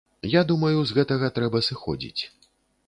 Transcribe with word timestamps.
Я 0.29 0.41
думаю, 0.51 0.79
з 0.91 0.95
гэтага 0.99 1.31
трэба 1.37 1.63
сыходзіць. 1.69 2.21